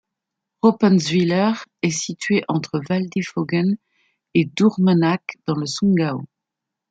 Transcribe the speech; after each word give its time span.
Roppentzwiller 0.63 1.51
est 1.83 1.91
située 1.91 2.43
entre 2.47 2.81
Waldighofen 2.89 3.77
et 4.33 4.45
Durmenach, 4.45 5.37
dans 5.45 5.53
le 5.53 5.67
Sundgau. 5.67 6.23